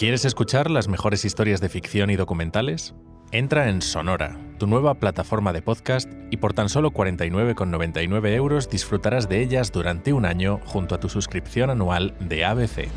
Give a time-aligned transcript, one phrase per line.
[0.00, 2.94] ¿Quieres escuchar las mejores historias de ficción y documentales?
[3.32, 9.28] Entra en Sonora, tu nueva plataforma de podcast, y por tan solo 49,99 euros disfrutarás
[9.28, 12.88] de ellas durante un año junto a tu suscripción anual de ABC.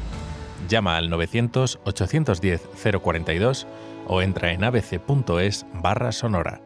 [0.70, 3.66] Llama al 900-810-042
[4.08, 6.62] o entra en abc.es barra sonora.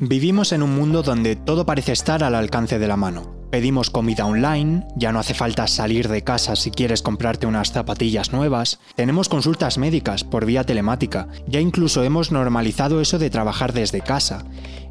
[0.00, 3.43] Vivimos en un mundo donde todo parece estar al alcance de la mano.
[3.54, 8.32] Pedimos comida online, ya no hace falta salir de casa si quieres comprarte unas zapatillas
[8.32, 14.00] nuevas, tenemos consultas médicas por vía telemática, ya incluso hemos normalizado eso de trabajar desde
[14.00, 14.44] casa.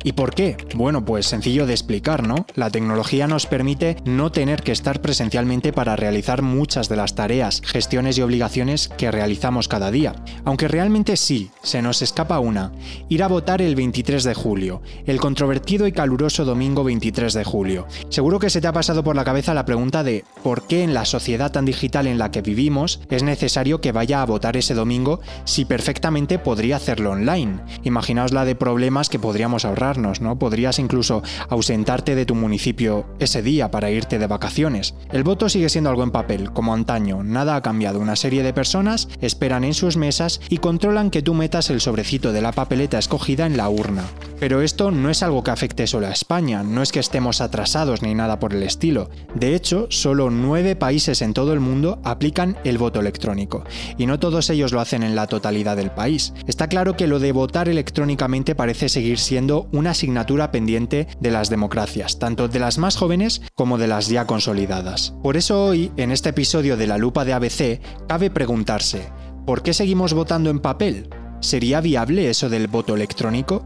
[0.04, 0.58] ¿Y por qué?
[0.76, 2.46] Bueno, pues sencillo de explicar, ¿no?
[2.56, 7.62] La tecnología nos permite no tener que estar presencialmente para realizar muchas de las tareas,
[7.66, 10.16] gestiones y obligaciones que realizamos cada día.
[10.44, 12.72] Aunque realmente sí, se nos escapa una.
[13.08, 17.88] Ir a votar el 23 de julio, el controvertido y caluroso domingo 23 de julio.
[18.10, 20.94] Seguro que se te ha pasado por la cabeza la pregunta de por qué en
[20.94, 24.74] la sociedad tan digital en la que vivimos es necesario que vaya a votar ese
[24.74, 27.60] domingo si perfectamente podría hacerlo online.
[27.84, 30.38] Imaginaos la de problemas que podríamos ahorrar ¿no?
[30.38, 34.96] Podrías incluso ausentarte de tu municipio ese día para irte de vacaciones.
[35.12, 38.00] El voto sigue siendo algo en papel, como antaño, nada ha cambiado.
[38.00, 42.32] Una serie de personas esperan en sus mesas y controlan que tú metas el sobrecito
[42.32, 44.04] de la papeleta escogida en la urna.
[44.40, 48.02] Pero esto no es algo que afecte solo a España, no es que estemos atrasados
[48.02, 49.10] ni nada por el estilo.
[49.36, 53.64] De hecho, solo nueve países en todo el mundo aplican el voto electrónico,
[53.98, 56.34] y no todos ellos lo hacen en la totalidad del país.
[56.48, 61.50] Está claro que lo de votar electrónicamente parece seguir siendo una asignatura pendiente de las
[61.50, 65.14] democracias, tanto de las más jóvenes como de las ya consolidadas.
[65.22, 69.10] Por eso hoy, en este episodio de la lupa de ABC, cabe preguntarse,
[69.46, 71.10] ¿por qué seguimos votando en papel?
[71.40, 73.66] ¿Sería viable eso del voto electrónico?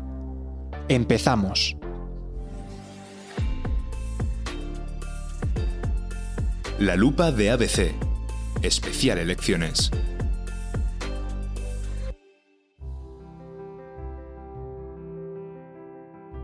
[0.90, 1.78] Empezamos.
[6.80, 7.96] La lupa de ABC.
[8.62, 9.92] Especial elecciones.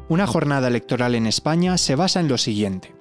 [0.10, 2.94] Una jornada electoral en España se basa en lo siguiente.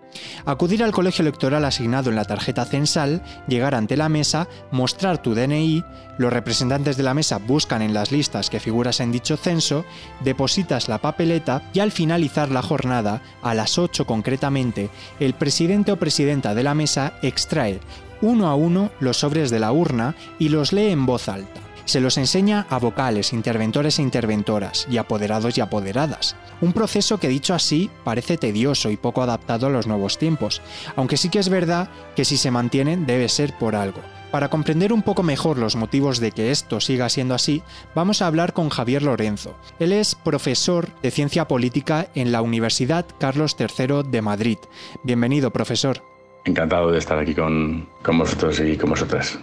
[0.44, 5.34] Acudir al colegio electoral asignado en la tarjeta censal, llegar ante la mesa, mostrar tu
[5.34, 5.84] DNI,
[6.18, 9.84] los representantes de la mesa buscan en las listas que figuras en dicho censo,
[10.20, 15.96] depositas la papeleta y al finalizar la jornada, a las 8 concretamente, el presidente o
[15.96, 17.80] presidenta de la mesa extrae
[18.20, 21.71] uno a uno los sobres de la urna y los lee en voz alta.
[21.84, 26.36] Se los enseña a vocales, interventores e interventoras, y apoderados y apoderadas.
[26.60, 30.62] Un proceso que dicho así parece tedioso y poco adaptado a los nuevos tiempos,
[30.96, 34.00] aunque sí que es verdad que si se mantienen debe ser por algo.
[34.30, 37.62] Para comprender un poco mejor los motivos de que esto siga siendo así,
[37.94, 39.54] vamos a hablar con Javier Lorenzo.
[39.78, 44.58] Él es profesor de Ciencia Política en la Universidad Carlos III de Madrid.
[45.02, 46.02] Bienvenido, profesor.
[46.46, 49.38] Encantado de estar aquí con, con vosotros y con vosotras.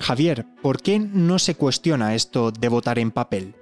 [0.00, 3.54] Javier, ¿por qué no se cuestiona esto de votar en papel?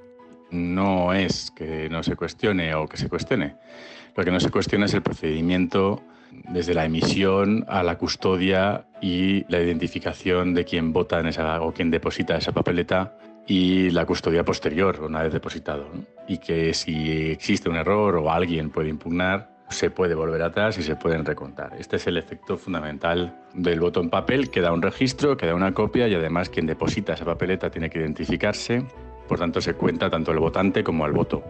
[0.52, 3.56] No es que no se cuestione o que se cuestione.
[4.16, 6.00] Lo que no se cuestiona es el procedimiento
[6.48, 11.72] desde la emisión a la custodia y la identificación de quien vota en esa, o
[11.72, 15.90] quien deposita esa papeleta y la custodia posterior una vez depositado.
[16.28, 20.82] Y que si existe un error o alguien puede impugnar, se puede volver atrás y
[20.82, 21.74] se pueden recontar.
[21.78, 25.54] Este es el efecto fundamental del voto en papel, que da un registro, que da
[25.54, 28.84] una copia y además quien deposita esa papeleta tiene que identificarse,
[29.28, 31.42] por tanto se cuenta tanto el votante como el voto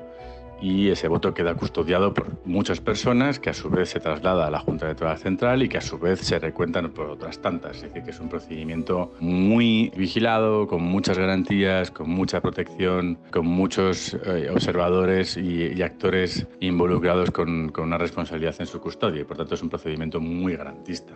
[0.60, 4.50] y ese voto queda custodiado por muchas personas que a su vez se traslada a
[4.50, 7.76] la Junta Electoral Central y que a su vez se recuentan por otras tantas.
[7.76, 13.46] Es decir, que es un procedimiento muy vigilado, con muchas garantías, con mucha protección, con
[13.46, 19.36] muchos eh, observadores y, actores involucrados con, con una responsabilidad en su custodia y por
[19.36, 21.14] tanto es un procedimiento muy garantista.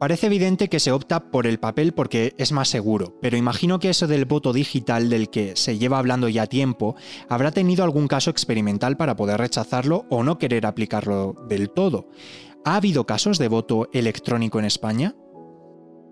[0.00, 3.90] Parece evidente que se opta por el papel porque es más seguro, pero imagino que
[3.90, 6.96] eso del voto digital del que se lleva hablando ya tiempo
[7.28, 12.08] habrá tenido algún caso experimental para poder rechazarlo o no querer aplicarlo del todo.
[12.64, 15.14] ¿Ha habido casos de voto electrónico en España?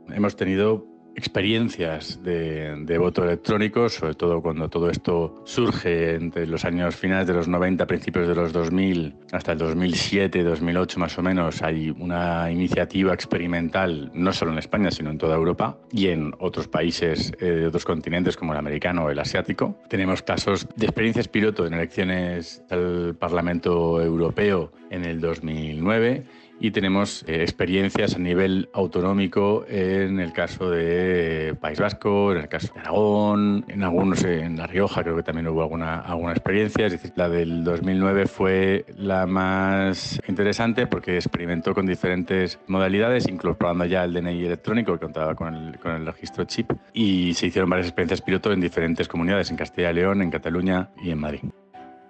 [0.08, 0.84] Hemos tenido
[1.18, 7.34] experiencias de, voto electrónico, sobre todo cuando todo esto surge entre los años finales de
[7.34, 12.50] los 90, principios de los 2000, hasta el 2007, 2008 más o menos, hay una
[12.52, 17.46] iniciativa experimental, no solo en España, sino en toda Europa y en otros países eh,
[17.46, 19.76] de otros continentes como el americano o el asiático.
[19.88, 26.24] Tenemos casos de experiencias piloto en elecciones al Parlamento Europeo en el 2009
[26.60, 32.48] y tenemos eh, experiencias a nivel autonómico en el caso de País Vasco, en el
[32.48, 36.86] caso de Aragón, en algunos en La Rioja creo que también hubo alguna, alguna experiencia,
[36.86, 43.84] es decir, la del 2009 fue la más interesante porque experimentó con diferentes modalidades, incorporando
[43.84, 47.70] ya el DNI electrónico que contaba con el, con el registro chip y se hicieron
[47.70, 51.40] varias experiencias piloto en diferentes comunidades, en Castilla y León, en Cataluña y en Madrid.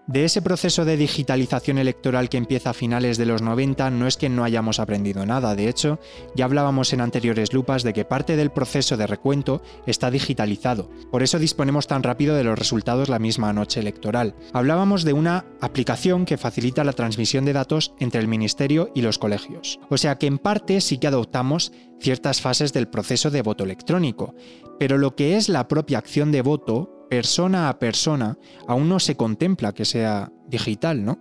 [0.08, 4.16] De ese proceso de digitalización electoral que empieza a finales de los 90 no es
[4.16, 6.00] que no hayamos aprendido nada, de hecho,
[6.34, 11.22] ya hablábamos en anteriores lupas de que parte del proceso de recuento está digitalizado, por
[11.22, 14.34] eso disponemos tan rápido de los resultados la misma noche electoral.
[14.54, 19.18] Hablábamos de una aplicación que facilita la transmisión de datos entre el Ministerio y los
[19.18, 21.70] colegios, o sea que en parte sí que adoptamos
[22.00, 24.34] ciertas fases del proceso de voto electrónico,
[24.78, 29.16] pero lo que es la propia acción de voto persona a persona, aún no se
[29.16, 31.18] contempla que sea digital, ¿no?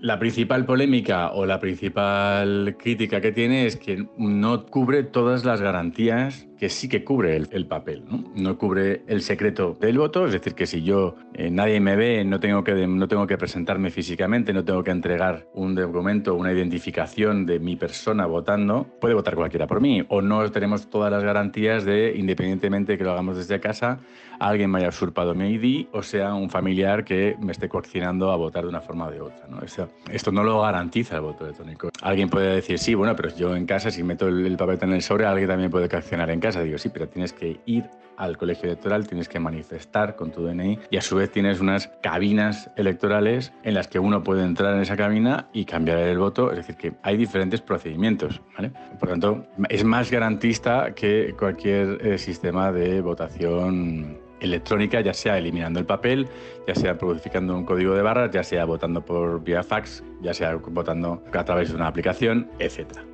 [0.00, 5.60] La principal polémica o la principal crítica que tiene es que no cubre todas las
[5.60, 8.22] garantías que sí que cubre el, papel, ¿no?
[8.34, 8.58] ¿no?
[8.58, 12.38] cubre el secreto del voto, es decir, que si yo eh, nadie me ve, no
[12.38, 17.46] tengo, que, no tengo que presentarme físicamente, no tengo que entregar un documento, una identificación
[17.46, 21.86] de mi persona votando, puede votar cualquiera por mí, o no tenemos todas las garantías
[21.86, 23.98] de, independientemente de que lo hagamos desde casa,
[24.40, 28.36] alguien me haya usurpado mi ID o sea un familiar que me esté coaccionando a
[28.36, 29.46] votar de una forma o de otra.
[29.48, 29.60] ¿no?
[29.62, 31.90] esto no lo garantiza el voto electrónico.
[32.02, 35.02] Alguien puede decir, sí, bueno, pero yo en casa, si meto el, papel en el
[35.02, 37.84] sobre, alguien también puede coaccionar en casa Digo, sí, pero tienes que ir
[38.16, 41.88] al colegio electoral, tienes que manifestar con tu DNI y a su vez tienes unas
[42.02, 46.50] cabinas electorales en las que uno puede entrar en esa cabina y cambiar el voto.
[46.50, 48.42] Es decir, que hay diferentes procedimientos.
[48.56, 48.72] ¿vale?
[48.98, 55.80] Por tanto, es más garantista que cualquier eh, sistema de votación electrónica, ya sea eliminando
[55.80, 56.28] el papel,
[56.66, 60.56] ya sea modificando un código de barras, ya sea votando por vía fax, ya sea
[60.56, 63.09] votando a través de una aplicación, etcétera.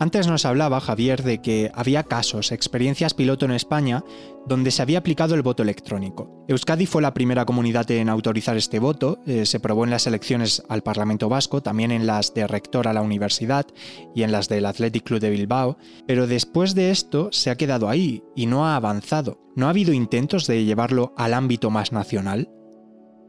[0.00, 4.02] Antes nos hablaba Javier de que había casos, experiencias piloto en España,
[4.46, 6.44] donde se había aplicado el voto electrónico.
[6.48, 10.62] Euskadi fue la primera comunidad en autorizar este voto, eh, se probó en las elecciones
[10.68, 13.66] al Parlamento Vasco, también en las de rector a la universidad
[14.14, 17.88] y en las del Athletic Club de Bilbao, pero después de esto se ha quedado
[17.88, 19.38] ahí y no ha avanzado.
[19.54, 22.50] ¿No ha habido intentos de llevarlo al ámbito más nacional?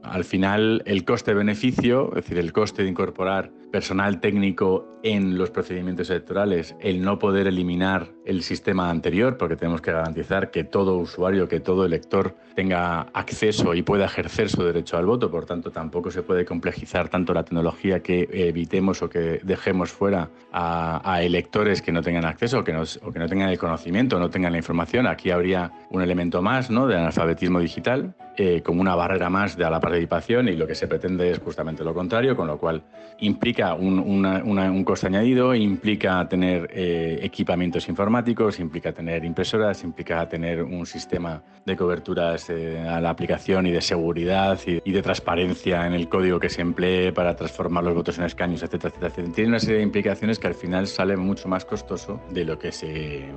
[0.09, 6.09] Al final, el coste-beneficio, es decir, el coste de incorporar personal técnico en los procedimientos
[6.09, 11.47] electorales, el no poder eliminar el sistema anterior, porque tenemos que garantizar que todo usuario,
[11.47, 15.29] que todo elector tenga acceso y pueda ejercer su derecho al voto.
[15.29, 20.29] Por tanto, tampoco se puede complejizar tanto la tecnología que evitemos o que dejemos fuera
[20.51, 24.53] a, electores que no tengan acceso que o que no tengan el conocimiento, no tengan
[24.53, 25.05] la información.
[25.05, 26.87] Aquí habría un elemento más ¿no?
[26.87, 30.87] de analfabetismo digital eh, como una barrera más de la participación y lo que se
[30.87, 32.83] pretende es justamente lo contrario, con lo cual
[33.19, 40.85] implica un, coste añadido, implica tener eh, equipamientos informáticos, implica tener impresoras, implica tener un
[40.85, 46.09] sistema de coberturas eh, a la aplicación y de seguridad y, de transparencia en el
[46.09, 49.33] código que se emplee para transformar los votos en escaños, etcétera, etcétera.
[49.33, 52.71] Tiene una serie de implicaciones que al final sale mucho más costoso de lo que
[52.71, 53.29] se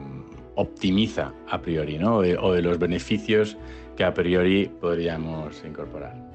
[0.58, 2.16] optimiza a priori, ¿no?
[2.16, 3.56] o de los beneficios
[3.96, 6.28] que a priori podríamos incorporar.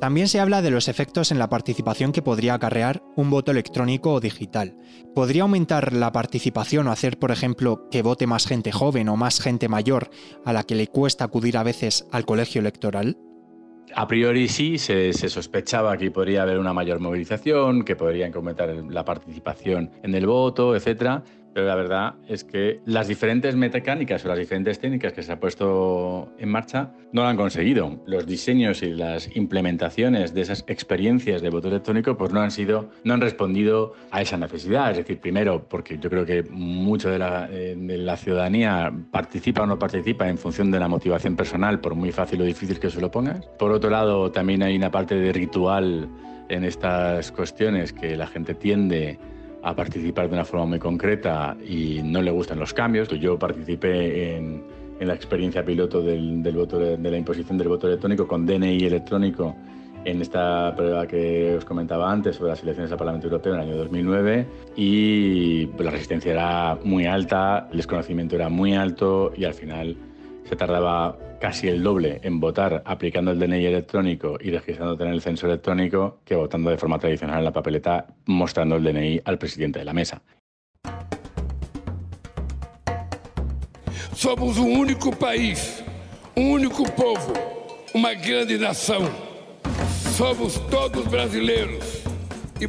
[0.00, 4.12] También se habla de los efectos en la participación que podría acarrear un voto electrónico
[4.12, 4.76] o digital.
[5.14, 9.40] ¿Podría aumentar la participación o hacer, por ejemplo, que vote más gente joven o más
[9.40, 10.10] gente mayor
[10.44, 13.16] a la que le cuesta acudir a veces al colegio electoral?
[13.94, 19.04] A priori sí, se, sospechaba que podría haber una mayor movilización, que podría aumentar la
[19.04, 21.24] participación en el voto, etcétera,
[21.56, 25.40] pero la verdad es que las diferentes mecánicas o las diferentes técnicas que se han
[25.40, 28.02] puesto en marcha no lo han conseguido.
[28.04, 32.90] Los diseños y las implementaciones de esas experiencias de voto electrónico pues no han sido,
[33.04, 34.90] no han respondido a esa necesidad.
[34.90, 39.78] Es decir, primero, porque yo creo que mucho de la, eh, ciudadanía participa o no
[39.78, 43.10] participa en función de la motivación personal, por muy fácil o difícil que se lo
[43.10, 43.46] pongas.
[43.58, 46.06] Por otro lado, también hay una parte de ritual
[46.50, 49.18] en estas cuestiones que la gente tiende
[49.74, 53.08] participar de una forma muy concreta y no le gustan los cambios.
[53.08, 54.62] Yo participé en,
[55.00, 59.54] la experiencia piloto de la imposición del voto electrónico con DNI electrónico
[60.06, 63.66] en esta prueba que os comentaba antes sobre las elecciones al Parlamento Europeo en el
[63.68, 64.46] año 2009
[64.76, 69.96] y la resistencia era muy alta, el desconocimiento era muy alto y al final
[70.48, 75.20] se tardaba casi el doble en votar aplicando el DNI electrónico y registrándote en el
[75.20, 79.80] censo electrónico que votando de forma tradicional en la papeleta mostrando el DNI al presidente
[79.80, 80.22] de la mesa.
[84.14, 85.84] Somos un único país,
[86.34, 89.08] un único povo, una grande nación.
[90.16, 91.95] Somos todos brasileños
[92.60, 92.66] y.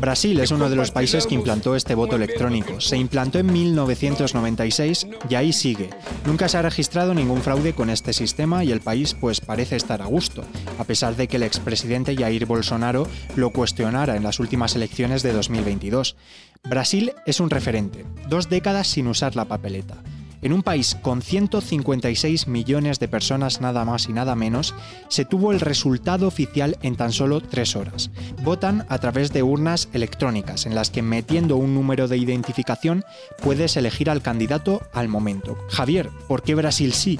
[0.00, 2.80] Brasil es uno de los países que implantó este voto electrónico.
[2.80, 5.90] Se implantó en 1996 y ahí sigue.
[6.24, 10.02] Nunca se ha registrado ningún fraude con este sistema y el país pues parece estar
[10.02, 10.44] a gusto,
[10.78, 15.32] a pesar de que el expresidente Jair Bolsonaro lo cuestionara en las últimas elecciones de
[15.32, 16.16] 2022.
[16.64, 20.02] Brasil es un referente, dos décadas sin usar la papeleta.
[20.46, 24.76] En un país con 156 millones de personas nada más y nada menos,
[25.08, 28.12] se tuvo el resultado oficial en tan solo tres horas.
[28.44, 33.02] Votan a través de urnas electrónicas en las que metiendo un número de identificación
[33.42, 35.58] puedes elegir al candidato al momento.
[35.68, 37.18] Javier, ¿por qué Brasil sí?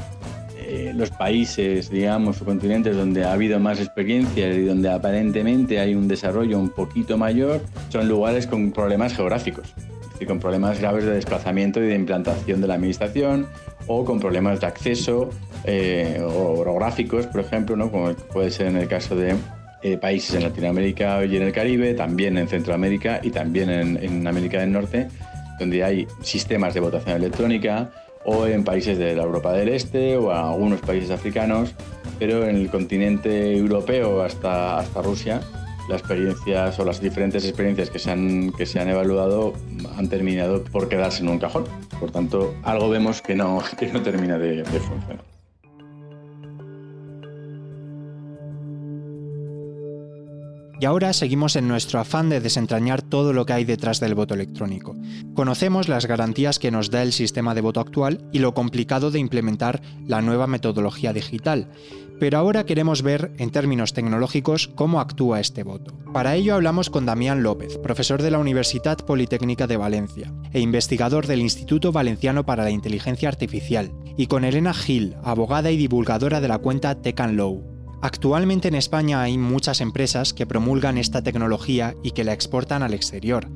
[0.59, 5.97] Eh, los países, digamos, o continentes donde ha habido más experiencia y donde aparentemente hay
[5.97, 9.75] un desarrollo un poquito mayor, son lugares con problemas geográficos
[10.21, 13.47] y con problemas graves de desplazamiento y de implantación de la administración
[13.87, 15.31] o con problemas de acceso
[15.65, 17.91] eh, orográficos, por ejemplo, ¿no?
[17.91, 19.37] como puede ser en el caso de
[19.83, 24.61] eh, países en Latinoamérica y en el Caribe, también en Centroamérica y también en, América
[24.61, 25.09] del Norte,
[25.59, 27.91] donde hay sistemas de votación electrónica
[28.25, 31.75] o en países de la Europa del Este o algunos países africanos,
[32.19, 35.41] pero en el continente europeo hasta, hasta Rusia
[35.89, 39.55] las experiencias o las diferentes experiencias que se han, que se han evaluado
[39.97, 41.65] han terminado por quedarse en un cajón.
[42.01, 45.36] Por tanto, algo vemos que no, que no termina de, funcionar.
[50.79, 54.35] Y ahora seguimos en nuestro afán de desentrañar todo lo que hay detrás del voto
[54.35, 54.95] electrónico.
[55.35, 59.19] Conocemos las garantías que nos da el sistema de voto actual y lo complicado de
[59.19, 61.71] implementar la nueva metodología digital,
[62.19, 65.95] pero ahora queremos ver, en términos tecnológicos, cómo actúa este voto.
[66.13, 71.27] Para ello hablamos con Damián López, profesor de la Universidad Politécnica de Valencia e investigador
[71.27, 76.49] del Instituto Valenciano para la Inteligencia Artificial, y con Elena Gil, abogada y divulgadora de
[76.49, 77.76] la cuenta Tech Low.
[78.03, 82.95] Actualmente en España hay muchas empresas que promulgan esta tecnología y que la exportan al
[82.95, 83.49] exterior.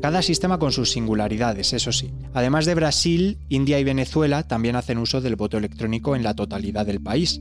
[0.00, 2.12] Cada sistema con sus singularidades, eso sí.
[2.34, 6.84] Además de Brasil, India y Venezuela también hacen uso del voto electrónico en la totalidad
[6.84, 7.40] del país.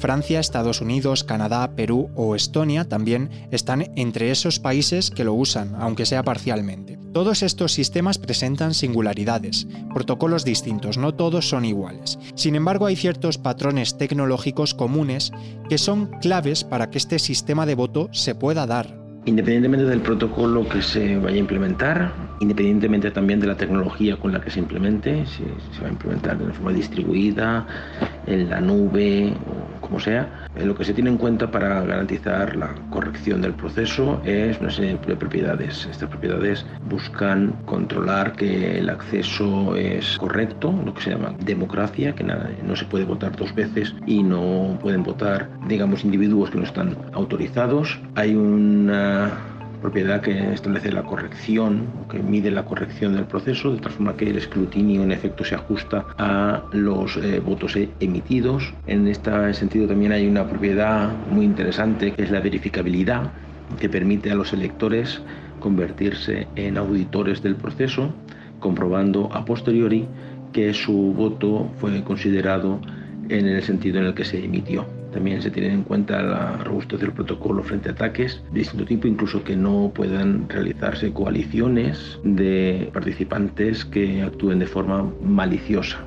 [0.00, 5.74] Francia, Estados Unidos, Canadá, Perú o Estonia también están entre esos países que lo usan,
[5.78, 6.98] aunque sea parcialmente.
[7.12, 12.18] Todos estos sistemas presentan singularidades, protocolos distintos, no todos son iguales.
[12.34, 15.32] Sin embargo, hay ciertos patrones tecnológicos comunes
[15.68, 18.99] que son claves para que este sistema de voto se pueda dar.
[19.26, 24.40] Independientemente del protocolo que se vaya a implementar, independientemente también de la tecnología con la
[24.40, 27.66] que se implemente, si se va a implementar de una forma distribuida,
[28.26, 29.34] en la nube
[29.90, 34.22] como sea, eh, lo que se tiene en cuenta para garantizar la corrección del proceso
[34.24, 35.88] es una serie de propiedades.
[35.90, 42.22] Estas propiedades buscan controlar que el acceso es correcto, lo que se llama democracia, que
[42.22, 46.96] no se puede votar dos veces y no pueden votar, digamos, individuos que no están
[47.12, 47.98] autorizados.
[48.14, 49.49] Hay una
[49.80, 54.28] propiedad que establece la corrección, que mide la corrección del proceso, de tal forma que
[54.28, 58.72] el escrutinio en efecto se ajusta a los eh, votos emitidos.
[58.86, 63.32] En este sentido también hay una propiedad muy interesante que es la verificabilidad,
[63.78, 65.22] que permite a los electores
[65.58, 68.12] convertirse en auditores del proceso,
[68.58, 70.06] comprobando a posteriori
[70.52, 72.80] que su voto fue considerado
[73.30, 74.86] en el sentido en el que se emitió.
[75.12, 79.08] También se tiene en cuenta la robustez del protocolo frente a ataques de distinto tipo,
[79.08, 86.04] incluso que no puedan realizarse coaliciones de participantes que actúen de forma maliciosa.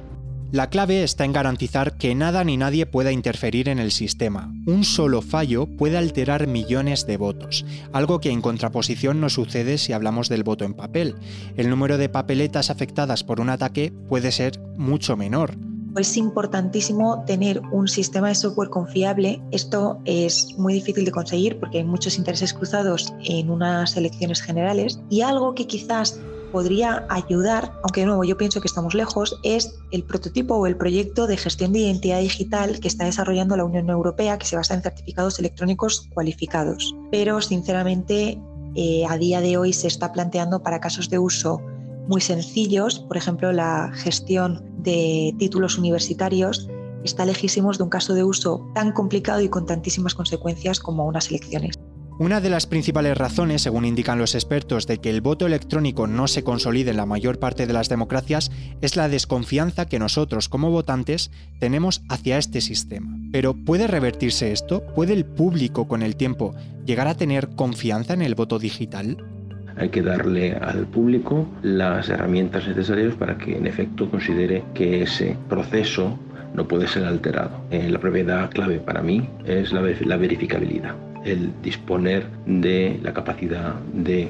[0.53, 4.53] La clave está en garantizar que nada ni nadie pueda interferir en el sistema.
[4.67, 9.93] Un solo fallo puede alterar millones de votos, algo que en contraposición no sucede si
[9.93, 11.15] hablamos del voto en papel.
[11.57, 15.55] El número de papeletas afectadas por un ataque puede ser mucho menor.
[15.95, 19.41] Es importantísimo tener un sistema de software confiable.
[19.51, 24.99] Esto es muy difícil de conseguir porque hay muchos intereses cruzados en unas elecciones generales
[25.09, 26.19] y algo que quizás
[26.51, 30.77] podría ayudar, aunque de nuevo yo pienso que estamos lejos, es el prototipo o el
[30.77, 34.75] proyecto de gestión de identidad digital que está desarrollando la Unión Europea que se basa
[34.75, 36.95] en certificados electrónicos cualificados.
[37.11, 38.39] Pero sinceramente
[38.75, 41.59] eh, a día de hoy se está planteando para casos de uso
[42.07, 46.67] muy sencillos, por ejemplo, la gestión de títulos universitarios,
[47.03, 51.29] está lejísimos de un caso de uso tan complicado y con tantísimas consecuencias como unas
[51.29, 51.79] elecciones.
[52.19, 56.27] Una de las principales razones, según indican los expertos, de que el voto electrónico no
[56.27, 60.69] se consolide en la mayor parte de las democracias es la desconfianza que nosotros como
[60.69, 63.17] votantes tenemos hacia este sistema.
[63.31, 64.83] Pero ¿puede revertirse esto?
[64.93, 66.53] ¿Puede el público con el tiempo
[66.85, 69.17] llegar a tener confianza en el voto digital?
[69.77, 75.37] Hay que darle al público las herramientas necesarias para que en efecto considere que ese
[75.49, 76.17] proceso
[76.53, 77.61] no puede ser alterado.
[77.71, 84.29] Eh, la propiedad clave para mí es la, verificabilidad, el disponer de la capacidad de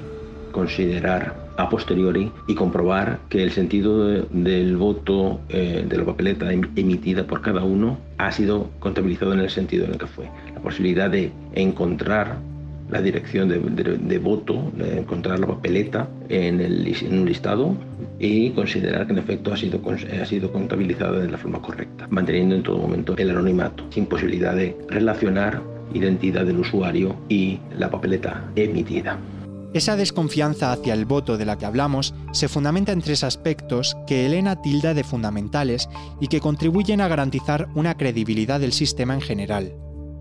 [0.51, 6.69] considerar a posteriori y comprobar que el sentido del voto eh, de la papeleta em-,
[6.75, 10.29] emitida por cada uno ha sido contabilizado en el sentido en el que fue.
[10.53, 12.37] La posibilidad de encontrar
[12.89, 17.75] la dirección de, voto, de encontrar la papeleta en, el, en, un listado
[18.19, 19.81] y considerar que en efecto ha sido,
[20.21, 24.55] ha sido contabilizada de la forma correcta, manteniendo en todo momento el anonimato, sin posibilidad
[24.55, 25.61] de relacionar
[25.93, 29.19] identidad del usuario y la papeleta emitida.
[29.73, 34.27] Esa desconfianza hacia el voto de la que hablamos se fundamenta en tres aspectos que
[34.27, 35.89] Elena tilda de fundamentales
[36.21, 39.73] y que contribuyen a garantizar una credibilidad del sistema en general.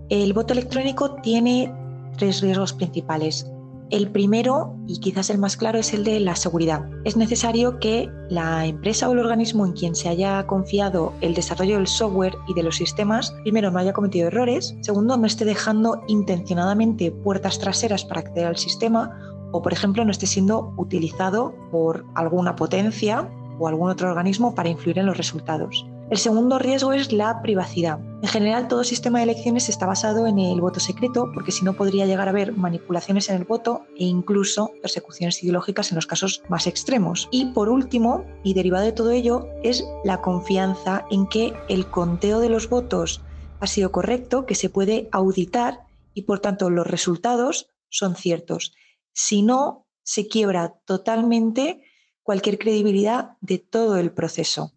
[0.09, 1.71] El voto electrónico tiene
[2.17, 3.47] tres riesgos principales.
[3.89, 6.89] El primero, y quizás el más claro, es el de la seguridad.
[7.03, 11.75] Es necesario que la empresa o el organismo en quien se haya confiado el desarrollo
[11.75, 16.01] del software y de los sistemas, primero, no haya cometido errores, segundo, no esté dejando
[16.07, 19.15] intencionadamente puertas traseras para acceder al sistema
[19.51, 23.29] o, por ejemplo, no esté siendo utilizado por alguna potencia
[23.59, 25.85] o algún otro organismo para influir en los resultados.
[26.13, 27.97] El segundo riesgo es la privacidad.
[28.21, 31.73] En general, todo sistema de elecciones está basado en el voto secreto, porque si no
[31.73, 36.43] podría llegar a haber manipulaciones en el voto e incluso persecuciones ideológicas en los casos
[36.49, 37.29] más extremos.
[37.31, 42.39] Y por último, y derivado de todo ello, es la confianza en que el conteo
[42.41, 43.23] de los votos
[43.59, 45.79] ha sido correcto, que se puede auditar
[46.13, 48.75] y por tanto los resultados son ciertos.
[49.13, 51.81] Si no, se quiebra totalmente
[52.21, 54.73] cualquier credibilidad de todo el proceso.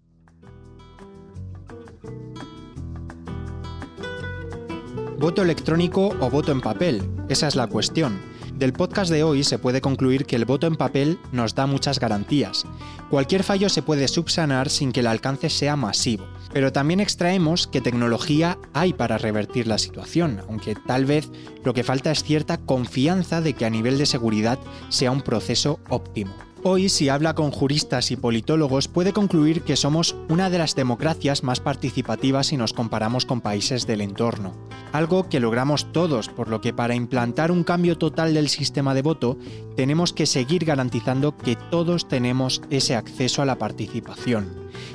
[5.18, 7.02] ¿Voto electrónico o voto en papel?
[7.30, 8.20] Esa es la cuestión.
[8.54, 11.98] Del podcast de hoy se puede concluir que el voto en papel nos da muchas
[11.98, 12.66] garantías.
[13.08, 16.26] Cualquier fallo se puede subsanar sin que el alcance sea masivo.
[16.52, 21.30] Pero también extraemos que tecnología hay para revertir la situación, aunque tal vez
[21.64, 24.58] lo que falta es cierta confianza de que a nivel de seguridad
[24.90, 26.34] sea un proceso óptimo.
[26.62, 31.44] Hoy, si habla con juristas y politólogos, puede concluir que somos una de las democracias
[31.44, 34.52] más participativas si nos comparamos con países del entorno.
[34.92, 39.02] Algo que logramos todos, por lo que para implantar un cambio total del sistema de
[39.02, 39.38] voto,
[39.76, 44.48] tenemos que seguir garantizando que todos tenemos ese acceso a la participación.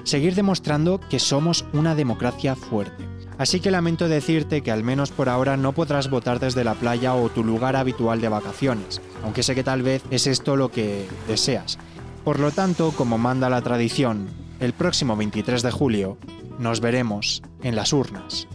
[0.04, 3.21] Seguir demostrando que somos una democracia fuerte.
[3.38, 7.16] Así que lamento decirte que al menos por ahora no podrás votar desde la playa
[7.16, 11.08] o tu lugar habitual de vacaciones, aunque sé que tal vez es esto lo que
[11.28, 11.80] deseas.
[12.24, 14.28] Por lo tanto, como manda la tradición,
[14.60, 16.18] el próximo 23 de julio
[16.60, 18.48] nos veremos en las urnas.